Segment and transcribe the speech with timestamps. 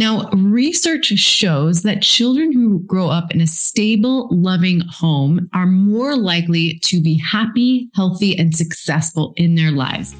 [0.00, 6.16] Now, research shows that children who grow up in a stable, loving home are more
[6.16, 10.14] likely to be happy, healthy, and successful in their lives.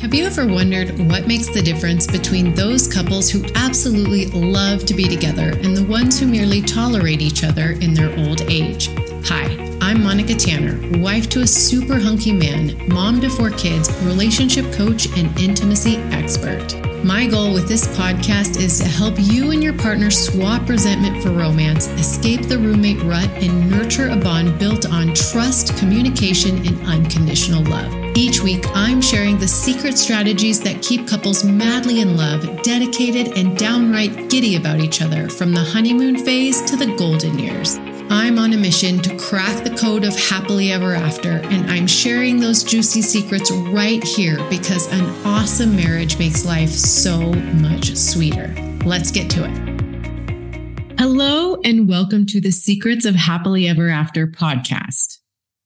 [0.00, 4.94] Have you ever wondered what makes the difference between those couples who absolutely love to
[4.94, 8.88] be together and the ones who merely tolerate each other in their old age?
[9.26, 9.66] Hi.
[9.82, 15.08] I'm Monica Tanner, wife to a super hunky man, mom to four kids, relationship coach,
[15.18, 16.89] and intimacy expert.
[17.04, 21.30] My goal with this podcast is to help you and your partner swap resentment for
[21.30, 27.64] romance, escape the roommate rut, and nurture a bond built on trust, communication, and unconditional
[27.64, 27.90] love.
[28.14, 33.56] Each week, I'm sharing the secret strategies that keep couples madly in love, dedicated, and
[33.56, 37.78] downright giddy about each other from the honeymoon phase to the golden years.
[38.12, 42.40] I'm on a mission to crack the code of happily ever after, and I'm sharing
[42.40, 48.52] those juicy secrets right here because an awesome marriage makes life so much sweeter.
[48.84, 50.98] Let's get to it.
[50.98, 55.18] Hello, and welcome to the Secrets of Happily Ever After podcast.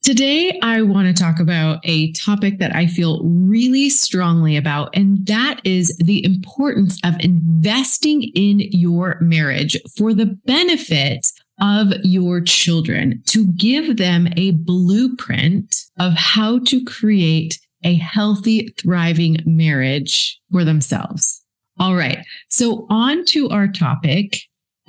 [0.02, 5.26] Today, I want to talk about a topic that I feel really strongly about, and
[5.28, 11.26] that is the importance of investing in your marriage for the benefit
[11.60, 19.38] of your children to give them a blueprint of how to create a healthy, thriving
[19.44, 21.42] marriage for themselves.
[21.78, 22.24] All right.
[22.48, 24.38] So on to our topic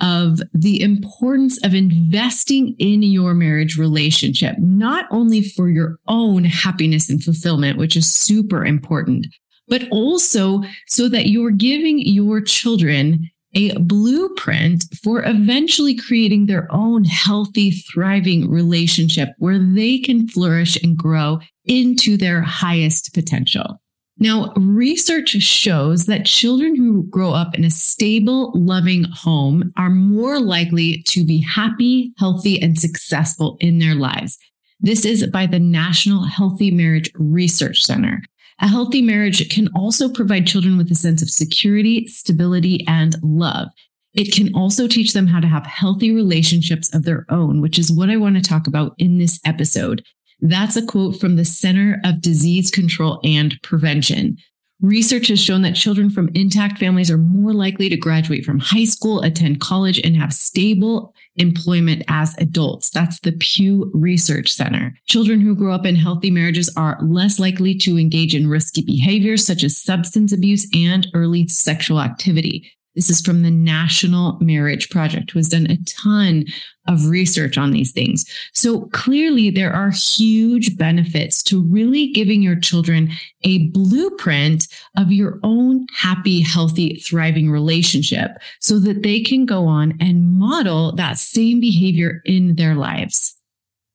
[0.00, 7.08] of the importance of investing in your marriage relationship, not only for your own happiness
[7.08, 9.26] and fulfillment, which is super important,
[9.68, 17.04] but also so that you're giving your children a blueprint for eventually creating their own
[17.04, 23.80] healthy, thriving relationship where they can flourish and grow into their highest potential.
[24.18, 30.40] Now, research shows that children who grow up in a stable, loving home are more
[30.40, 34.38] likely to be happy, healthy, and successful in their lives.
[34.80, 38.22] This is by the National Healthy Marriage Research Center.
[38.60, 43.68] A healthy marriage can also provide children with a sense of security, stability, and love.
[44.14, 47.92] It can also teach them how to have healthy relationships of their own, which is
[47.92, 50.02] what I want to talk about in this episode.
[50.40, 54.38] That's a quote from the Center of Disease Control and Prevention.
[54.82, 58.84] Research has shown that children from intact families are more likely to graduate from high
[58.84, 62.90] school, attend college, and have stable employment as adults.
[62.90, 64.94] That's the Pew Research Center.
[65.06, 69.46] Children who grow up in healthy marriages are less likely to engage in risky behaviors
[69.46, 72.70] such as substance abuse and early sexual activity.
[72.96, 76.46] This is from the National Marriage Project, who has done a ton
[76.88, 78.24] of research on these things.
[78.54, 83.10] So clearly, there are huge benefits to really giving your children
[83.42, 88.30] a blueprint of your own happy, healthy, thriving relationship
[88.60, 93.36] so that they can go on and model that same behavior in their lives.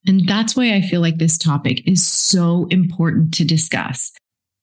[0.07, 4.11] And that's why I feel like this topic is so important to discuss.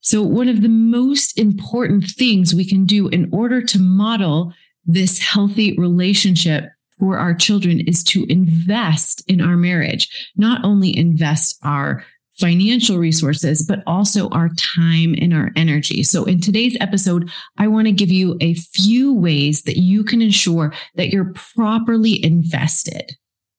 [0.00, 4.52] So, one of the most important things we can do in order to model
[4.86, 6.64] this healthy relationship
[6.98, 12.04] for our children is to invest in our marriage, not only invest our
[12.38, 16.02] financial resources, but also our time and our energy.
[16.02, 20.22] So, in today's episode, I want to give you a few ways that you can
[20.22, 23.12] ensure that you're properly invested.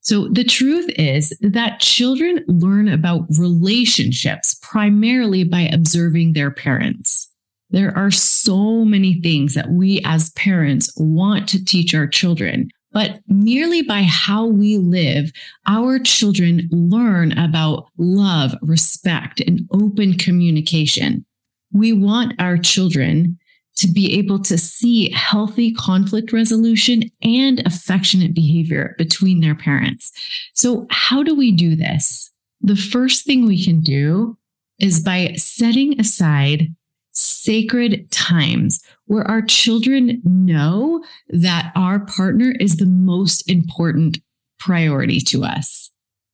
[0.10, 7.30] So the truth is that children learn about relationships primarily by observing their parents.
[7.70, 13.20] There are so many things that we as parents want to teach our children, but
[13.28, 15.32] merely by how we live,
[15.68, 21.24] our children learn about love, respect, and open communication.
[21.72, 23.38] We want our children
[23.80, 30.12] to be able to see healthy conflict resolution and affectionate behavior between their parents.
[30.54, 32.30] So, how do we do this?
[32.62, 34.38] The first thing we can do
[34.80, 36.68] is by setting aside
[37.12, 44.20] sacred times where our children know that our partner is the most important
[44.60, 45.90] priority to us.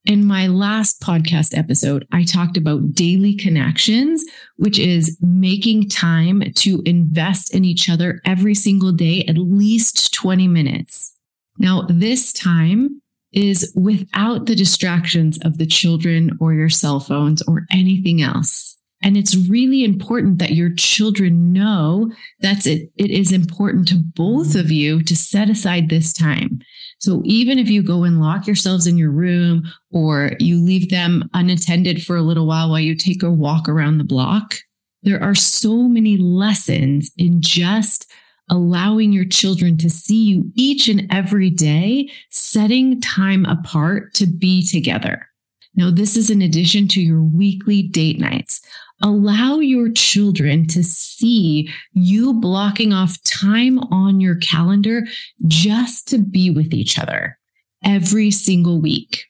[0.06, 4.24] In my last podcast episode, I talked about daily connections,
[4.58, 10.48] which is making time to invest in each other every single day, at least 20
[10.48, 11.16] minutes.
[11.58, 13.02] Now, this time
[13.34, 18.78] is without the distractions of the children or your cell phones or anything else.
[19.02, 22.12] And it's really important that your children know
[22.42, 26.60] that it, it is important to both of you to set aside this time.
[27.00, 31.30] So even if you go and lock yourselves in your room or you leave them
[31.34, 34.56] unattended for a little while while you take a walk around the block,
[35.04, 38.12] there are so many lessons in just
[38.50, 44.66] allowing your children to see you each and every day, setting time apart to be
[44.66, 45.28] together.
[45.76, 48.62] Now, this is in addition to your weekly date nights.
[49.06, 55.04] Allow your children to see you blocking off time on your calendar
[55.46, 57.38] just to be with each other
[57.84, 59.26] every single week.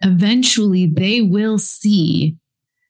[0.00, 2.38] Eventually, they will see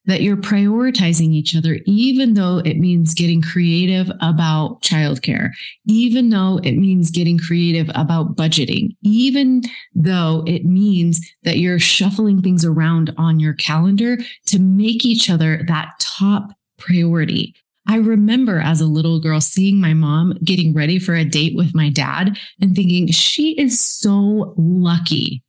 [0.07, 5.51] that you're prioritizing each other, even though it means getting creative about childcare,
[5.87, 9.63] even though it means getting creative about budgeting, even
[9.95, 14.17] though it means that you're shuffling things around on your calendar
[14.47, 17.55] to make each other that top priority.
[17.87, 21.75] I remember as a little girl seeing my mom getting ready for a date with
[21.75, 25.43] my dad and thinking she is so lucky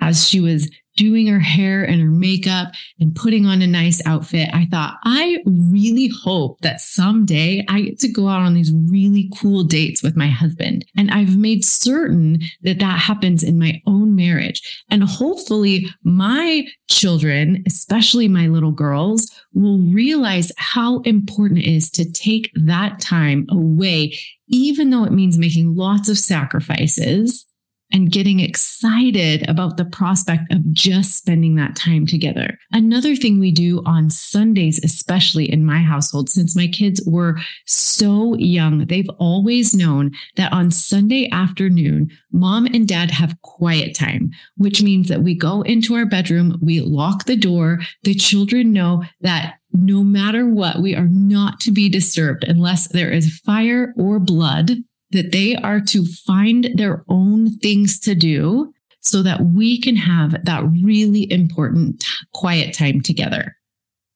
[0.00, 2.68] as she was doing her hair and her makeup
[3.00, 7.98] and putting on a nice outfit, I thought, I really hope that someday I get
[8.00, 10.84] to go out on these really cool dates with my husband.
[10.96, 14.84] And I've made certain that that happens in my own marriage.
[14.90, 22.10] And hopefully my children, especially my little girls, will realize how important it is to
[22.12, 24.16] take that time away,
[24.48, 27.46] even though it means making lots of sacrifices
[27.94, 32.58] and getting excited about the prospect of just spending that time together.
[32.72, 38.34] Another thing we do on Sundays, especially in my household, since my kids were so
[38.34, 44.82] young, they've always known that on Sunday afternoon, mom and dad have quiet time, which
[44.82, 49.54] means that we go into our bedroom, we lock the door, the children know that
[49.72, 54.78] no matter what, we are not to be disturbed unless there is fire or blood
[55.14, 60.44] that they are to find their own things to do so that we can have
[60.44, 63.56] that really important quiet time together.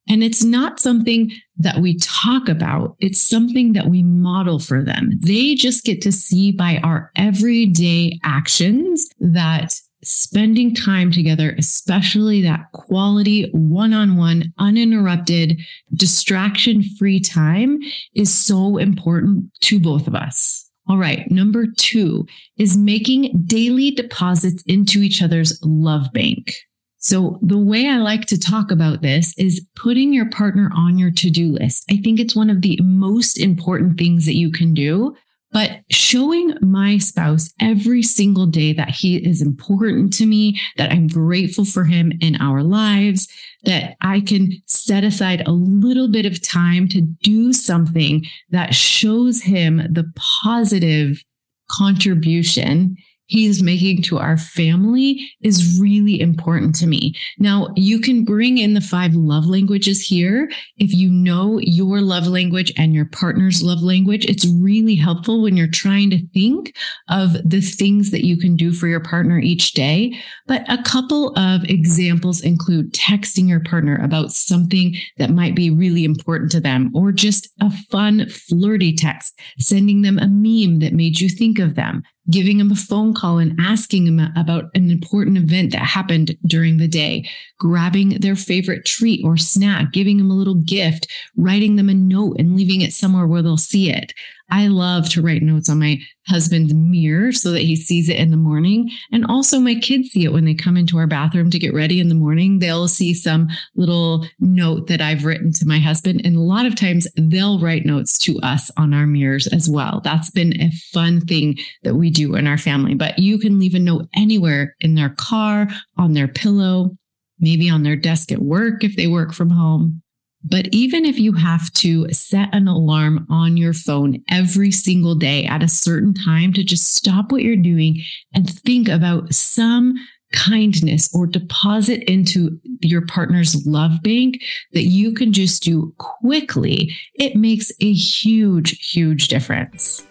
[0.09, 2.97] And it's not something that we talk about.
[2.99, 5.11] It's something that we model for them.
[5.21, 12.73] They just get to see by our everyday actions that spending time together, especially that
[12.73, 15.61] quality one on one, uninterrupted,
[15.95, 17.79] distraction free time
[18.15, 20.68] is so important to both of us.
[20.89, 21.31] All right.
[21.31, 22.27] Number two
[22.57, 26.55] is making daily deposits into each other's love bank.
[26.99, 31.11] So the way I like to talk about this is putting your partner on your
[31.11, 31.85] to-do list.
[31.91, 35.15] I think it's one of the most important things that you can do
[35.53, 41.09] but showing my spouse every single day that he is important to me, that I'm
[41.09, 43.29] grateful for him in our lives,
[43.65, 49.43] that I can set aside a little bit of time to do something that shows
[49.43, 51.23] him the positive
[51.71, 52.97] contribution
[53.29, 57.15] he's making to our family is really important to me.
[57.39, 60.51] Now, you can bring in the five love languages here.
[60.79, 65.57] If you know your love language and your partner's love language, it's really helpful when
[65.57, 66.75] you're trying to think
[67.09, 70.15] of the things that you can do for your partner each day.
[70.47, 76.05] But a couple of examples include texting your partner about something that might be really
[76.05, 81.21] important to them, or just a fun, flirty text, sending them a meme that made
[81.21, 85.37] you think of them, giving them a phone call and asking them about an important
[85.37, 87.29] event that happened during the day,
[87.59, 92.37] grabbing their favorite treat or snack, giving them a little gift, writing them a note
[92.39, 94.13] and leaving it somewhere where they'll see it.
[94.51, 98.31] I love to write notes on my husband's mirror so that he sees it in
[98.31, 98.91] the morning.
[99.13, 102.01] And also my kids see it when they come into our bathroom to get ready
[102.01, 102.59] in the morning.
[102.59, 106.23] They'll see some little note that I've written to my husband.
[106.25, 110.01] And a lot of times they'll write notes to us on our mirrors as well.
[110.03, 112.95] That's been a fun thing that we do in our family.
[112.95, 116.97] But you can leave a note anywhere in their car, on their pillow,
[117.39, 120.03] maybe on their desk at work if they work from home.
[120.45, 125.45] But even if you have to set an alarm on your phone every single day
[125.45, 128.03] at a certain time to just stop what you're doing
[128.35, 129.95] and think about some
[130.33, 134.41] kindness or deposit into your partner's love bank
[134.73, 140.07] that you can just do quickly, it makes a huge, huge difference.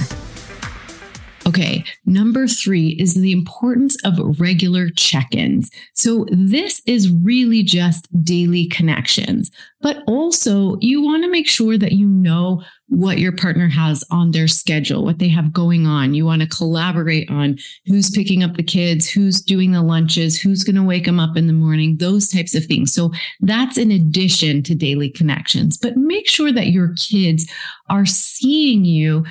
[1.50, 5.72] Okay, number three is the importance of regular check ins.
[5.96, 9.50] So, this is really just daily connections,
[9.82, 14.30] but also you want to make sure that you know what your partner has on
[14.30, 16.14] their schedule, what they have going on.
[16.14, 20.64] You want to collaborate on who's picking up the kids, who's doing the lunches, who's
[20.64, 22.94] going to wake them up in the morning, those types of things.
[22.94, 27.52] So, that's in addition to daily connections, but make sure that your kids
[27.90, 29.26] are seeing you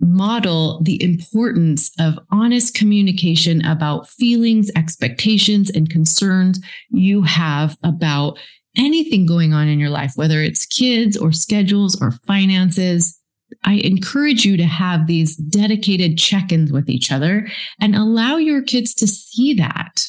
[0.00, 8.38] model the importance of honest communication about feelings, expectations, and concerns you have about
[8.76, 13.18] anything going on in your life, whether it's kids or schedules or finances.
[13.64, 17.48] I encourage you to have these dedicated check ins with each other
[17.80, 20.06] and allow your kids to see that.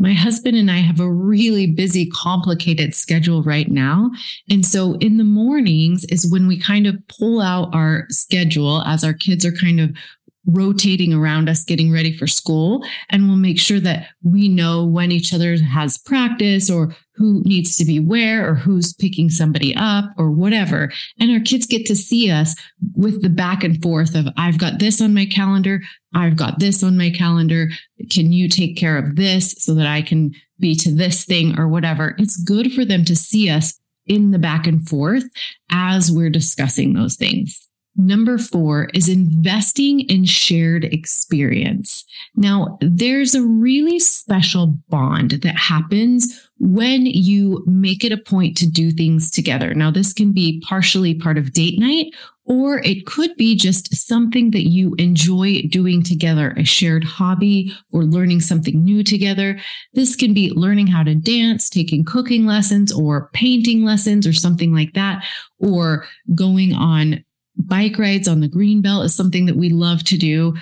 [0.00, 4.10] My husband and I have a really busy, complicated schedule right now.
[4.48, 9.04] And so in the mornings is when we kind of pull out our schedule as
[9.04, 9.94] our kids are kind of
[10.46, 12.84] rotating around us getting ready for school.
[13.10, 17.76] And we'll make sure that we know when each other has practice or who needs
[17.76, 20.90] to be where or who's picking somebody up or whatever.
[21.18, 22.54] And our kids get to see us
[22.94, 25.82] with the back and forth of I've got this on my calendar.
[26.14, 27.68] I've got this on my calendar.
[28.10, 31.68] Can you take care of this so that I can be to this thing or
[31.68, 32.14] whatever?
[32.18, 35.24] It's good for them to see us in the back and forth
[35.70, 37.69] as we're discussing those things
[38.00, 42.02] Number four is investing in shared experience.
[42.34, 48.66] Now, there's a really special bond that happens when you make it a point to
[48.66, 49.74] do things together.
[49.74, 52.06] Now, this can be partially part of date night,
[52.46, 58.04] or it could be just something that you enjoy doing together, a shared hobby or
[58.04, 59.60] learning something new together.
[59.92, 64.72] This can be learning how to dance, taking cooking lessons or painting lessons or something
[64.72, 65.22] like that,
[65.58, 67.22] or going on
[67.60, 70.54] bike rides on the green belt is something that we love to do.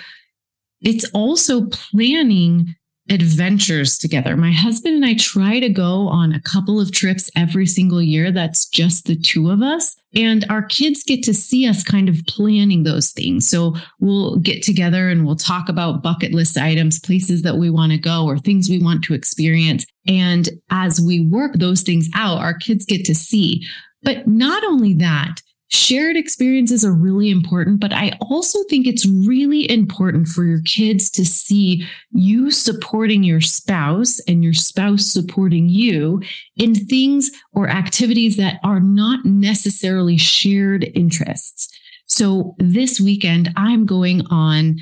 [0.81, 2.75] It's also planning
[3.09, 4.37] adventures together.
[4.37, 8.31] My husband and I try to go on a couple of trips every single year.
[8.31, 9.95] That's just the two of us.
[10.15, 13.49] And our kids get to see us kind of planning those things.
[13.49, 17.91] So we'll get together and we'll talk about bucket list items, places that we want
[17.91, 19.85] to go, or things we want to experience.
[20.07, 23.65] And as we work those things out, our kids get to see.
[24.03, 29.69] But not only that, shared experiences are really important, but I also think it's really
[29.69, 36.21] important for your kids to see you supporting your spouse and your spouse supporting you
[36.57, 41.69] in things or activities that are not necessarily shared interests.
[42.07, 44.77] So this weekend, I'm going on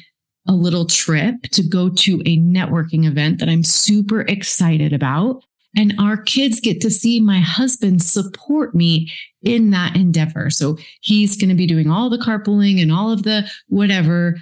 [0.48, 5.44] a little trip to go to a networking event that I'm super excited about.
[5.77, 9.12] And our kids get to see my husband support me
[9.43, 10.50] in that endeavor.
[10.50, 14.36] So he's going to be doing all the carpooling and all of the whatever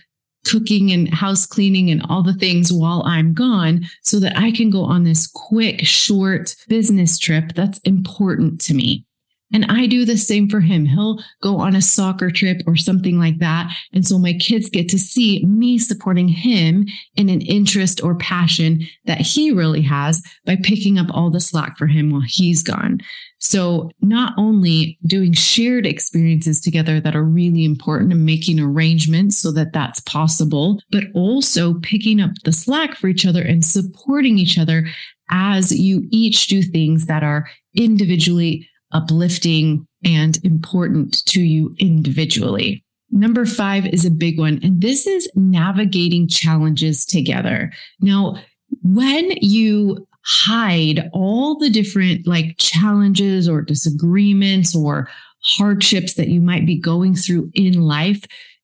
[0.46, 4.70] cooking and house cleaning and all the things while I'm gone so that I can
[4.70, 9.04] go on this quick, short business trip that's important to me.
[9.54, 10.86] And I do the same for him.
[10.86, 13.72] He'll go on a soccer trip or something like that.
[13.94, 18.86] And so my kids get to see me supporting him in an interest or passion
[19.06, 23.00] that he really has by picking up all the slack for him while he's gone.
[23.40, 29.52] So not only doing shared experiences together that are really important and making arrangements so
[29.52, 34.58] that that's possible, but also picking up the slack for each other and supporting each
[34.58, 34.88] other
[35.30, 42.84] as you each do things that are individually uplifting and important to you individually.
[43.12, 47.72] Number five is a big one, and this is navigating challenges together.
[48.01, 48.38] Now,
[48.84, 55.08] when you hide all the different like challenges or disagreements or
[55.44, 58.24] hardships that you might be going through in life,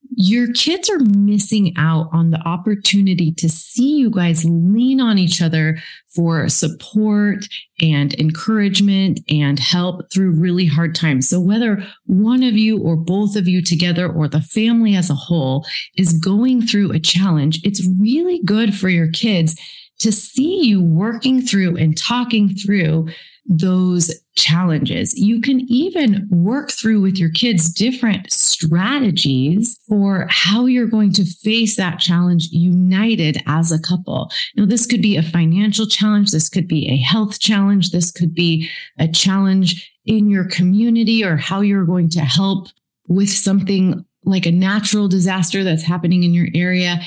[0.09, 5.41] your kids are missing out on the opportunity to see you guys lean on each
[5.41, 5.77] other
[6.13, 7.45] for support
[7.81, 11.29] and encouragement and help through really hard times.
[11.29, 15.15] So whether one of you or both of you together or the family as a
[15.15, 15.65] whole
[15.95, 19.55] is going through a challenge, it's really good for your kids
[19.99, 23.07] to see you working through and talking through
[23.45, 25.13] those challenges.
[25.17, 31.25] You can even work through with your kids different strategies for how you're going to
[31.25, 34.31] face that challenge united as a couple.
[34.55, 36.31] Now, this could be a financial challenge.
[36.31, 37.91] This could be a health challenge.
[37.91, 38.69] This could be
[38.99, 42.67] a challenge in your community or how you're going to help
[43.07, 47.01] with something like a natural disaster that's happening in your area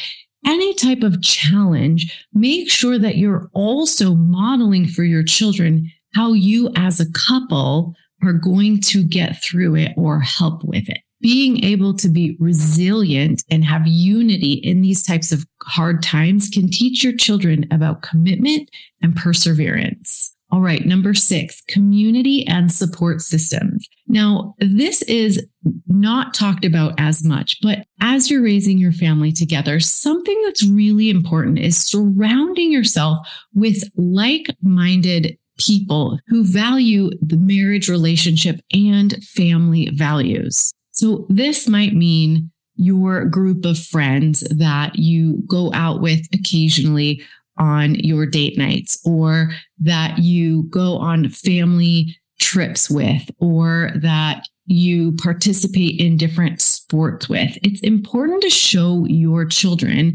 [0.47, 6.71] any type of challenge, make sure that you're also modeling for your children how you
[6.77, 10.99] as a couple are going to get through it or help with it.
[11.21, 16.69] Being able to be resilient and have unity in these types of hard times can
[16.69, 18.71] teach your children about commitment
[19.03, 20.35] and perseverance.
[20.51, 23.89] All right, number six, community and support systems.
[24.07, 25.45] Now, this is
[25.89, 31.11] not talked about as much, but as you're raising your family together, something that's really
[31.11, 39.91] important is surrounding yourself with like minded people who value the marriage relationship and family
[39.93, 40.73] values.
[40.93, 47.23] So, this might mean your group of friends that you go out with occasionally
[47.57, 55.13] on your date nights or that you go on family trips with or that you
[55.23, 57.57] participate in different sports with.
[57.63, 60.15] It's important to show your children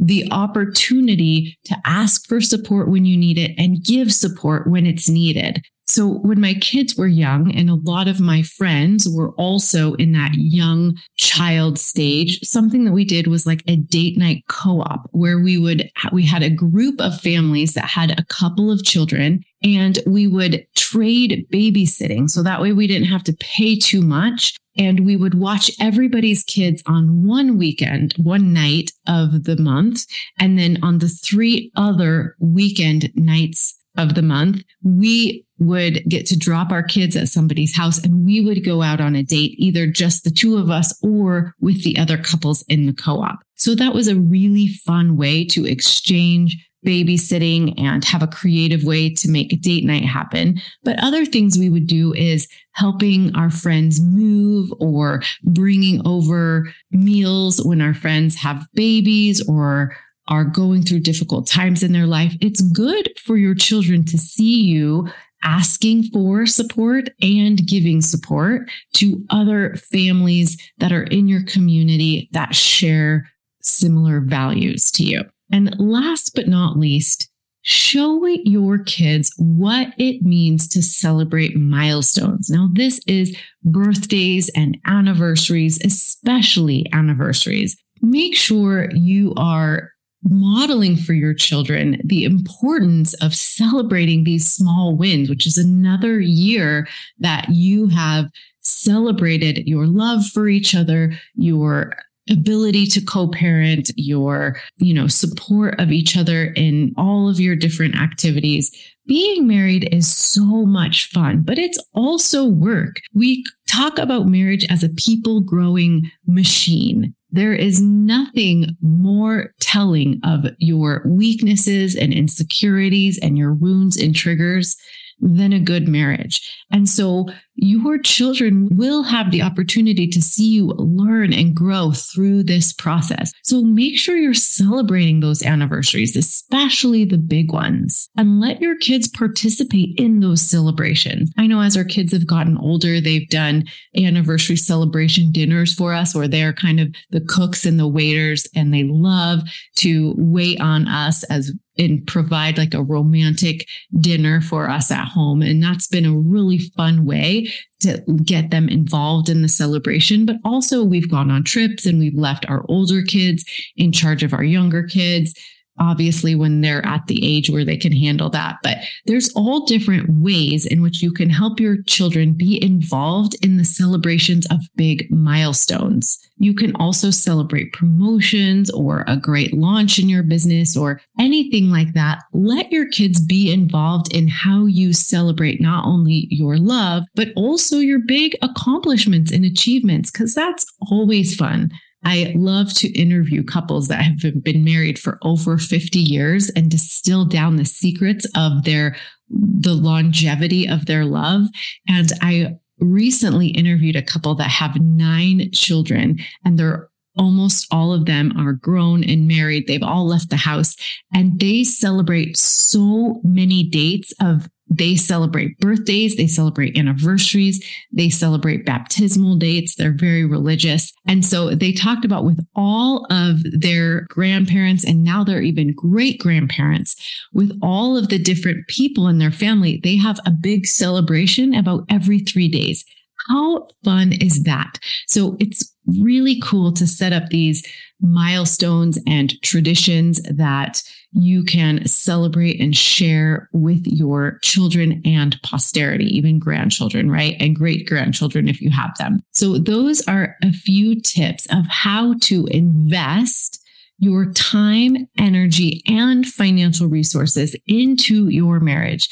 [0.00, 5.08] the opportunity to ask for support when you need it and give support when it's
[5.08, 5.62] needed.
[5.86, 10.12] So when my kids were young, and a lot of my friends were also in
[10.12, 15.40] that young child stage, something that we did was like a date night co-op where
[15.40, 19.98] we would, we had a group of families that had a couple of children and
[20.06, 22.30] we would trade babysitting.
[22.30, 24.56] So that way we didn't have to pay too much.
[24.76, 30.06] And we would watch everybody's kids on one weekend, one night of the month.
[30.38, 36.38] And then on the three other weekend nights of the month, we would get to
[36.38, 39.86] drop our kids at somebody's house and we would go out on a date, either
[39.86, 43.40] just the two of us or with the other couples in the co op.
[43.56, 49.12] So that was a really fun way to exchange babysitting and have a creative way
[49.14, 50.60] to make a date night happen.
[50.82, 57.62] But other things we would do is helping our friends move or bringing over meals
[57.64, 59.94] when our friends have babies or
[60.28, 62.34] are going through difficult times in their life.
[62.40, 65.08] It's good for your children to see you
[65.42, 72.54] asking for support and giving support to other families that are in your community that
[72.54, 73.28] share
[73.62, 75.22] similar values to you.
[75.52, 77.28] And last but not least,
[77.62, 82.48] show your kids what it means to celebrate milestones.
[82.48, 87.76] Now, this is birthdays and anniversaries, especially anniversaries.
[88.00, 89.90] Make sure you are
[90.22, 96.86] modeling for your children the importance of celebrating these small wins, which is another year
[97.18, 98.26] that you have
[98.60, 101.94] celebrated your love for each other, your
[102.28, 107.96] ability to co-parent your you know support of each other in all of your different
[107.96, 108.70] activities.
[109.06, 112.96] Being married is so much fun but it's also work.
[113.14, 117.14] We talk about marriage as a people growing machine.
[117.30, 124.76] There is nothing more telling of your weaknesses and insecurities and your wounds and triggers
[125.20, 126.40] than a good marriage.
[126.70, 132.42] And so your children will have the opportunity to see you learn and grow through
[132.42, 133.32] this process.
[133.42, 139.08] So make sure you're celebrating those anniversaries, especially the big ones, and let your kids
[139.08, 141.30] participate in those celebrations.
[141.36, 146.14] I know as our kids have gotten older, they've done anniversary celebration dinners for us
[146.14, 149.40] where they're kind of the cooks and the waiters, and they love
[149.76, 153.66] to wait on us as and provide like a romantic
[154.00, 155.42] dinner for us at home.
[155.42, 160.26] And that's been a really fun way to get them involved in the celebration.
[160.26, 163.44] But also, we've gone on trips and we've left our older kids
[163.76, 165.34] in charge of our younger kids
[165.80, 168.58] obviously when they're at the age where they can handle that.
[168.62, 173.56] But there's all different ways in which you can help your children be involved in
[173.56, 176.18] the celebrations of big milestones.
[176.38, 181.92] You can also celebrate promotions or a great launch in your business or anything like
[181.94, 182.22] that.
[182.32, 187.78] Let your kids be involved in how you celebrate not only your love, but also
[187.78, 191.70] your big accomplishments and achievements, because that's always fun.
[192.04, 197.24] I love to interview couples that have been married for over 50 years and distill
[197.24, 198.96] down the secrets of their
[199.28, 201.46] the longevity of their love
[201.86, 208.06] and I recently interviewed a couple that have 9 children and they're almost all of
[208.06, 209.66] them are grown and married.
[209.66, 210.76] They've all left the house
[211.14, 218.64] and they celebrate so many dates of they celebrate birthdays, they celebrate anniversaries, they celebrate
[218.64, 219.74] baptismal dates.
[219.74, 220.92] They're very religious.
[221.08, 226.20] And so they talked about with all of their grandparents, and now they're even great
[226.20, 226.96] grandparents,
[227.34, 231.84] with all of the different people in their family, they have a big celebration about
[231.90, 232.84] every three days.
[233.28, 234.78] How fun is that?
[235.06, 237.66] So it's really cool to set up these
[238.00, 246.38] milestones and traditions that you can celebrate and share with your children and posterity, even
[246.38, 247.36] grandchildren, right?
[247.40, 249.20] And great grandchildren if you have them.
[249.32, 253.60] So, those are a few tips of how to invest
[253.98, 259.08] your time, energy, and financial resources into your marriage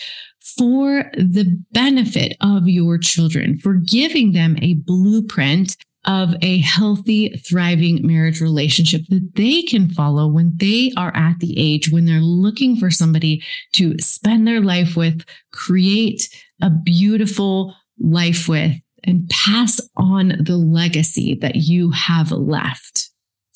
[0.56, 8.06] for the benefit of your children, for giving them a blueprint of a healthy, thriving
[8.06, 12.76] marriage relationship that they can follow when they are at the age when they're looking
[12.76, 16.28] for somebody to spend their life with, create
[16.62, 18.72] a beautiful life with,
[19.04, 23.07] and pass on the legacy that you have left.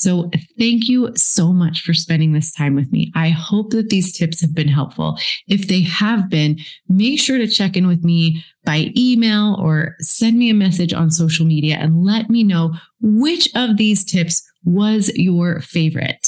[0.02, 3.12] So thank you so much for spending this time with me.
[3.14, 5.16] I hope that these tips have been helpful.
[5.46, 10.38] If they have been, make sure to check in with me by email or send
[10.38, 15.08] me a message on social media and let me know which of these tips was
[15.14, 16.26] your favorite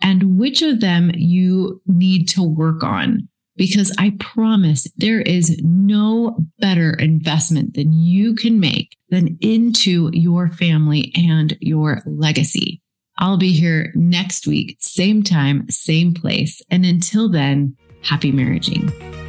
[0.00, 3.28] and which of them you need to work on.
[3.56, 10.48] Because I promise there is no better investment than you can make than into your
[10.50, 12.82] family and your legacy.
[13.18, 16.60] I'll be here next week, same time, same place.
[16.70, 19.25] And until then, happy marriaging.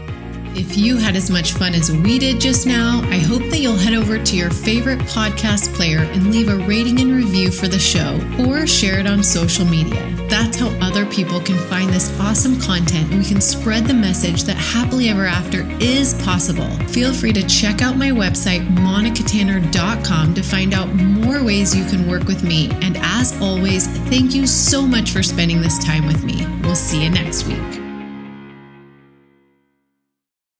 [0.57, 3.77] If you had as much fun as we did just now, I hope that you'll
[3.77, 7.77] head over to your favorite podcast player and leave a rating and review for the
[7.77, 10.01] show or share it on social media.
[10.27, 14.45] That's how other people can find this awesome content and we can spread the message
[14.45, 16.71] that happily ever after is possible.
[16.87, 22.09] Feel free to check out my website, monicatanner.com, to find out more ways you can
[22.09, 22.71] work with me.
[22.81, 26.47] And as always, thank you so much for spending this time with me.
[26.63, 27.86] We'll see you next week.